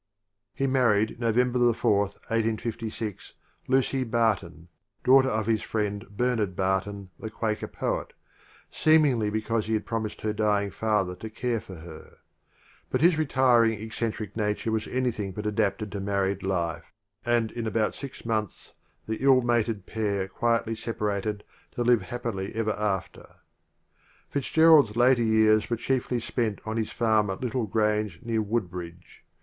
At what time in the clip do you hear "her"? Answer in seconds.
10.21-10.33, 11.75-12.17